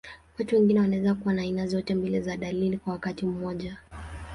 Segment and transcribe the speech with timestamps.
[0.39, 3.77] Watu wengine wanaweza kuwa na aina zote mbili za dalili kwa wakati mmoja.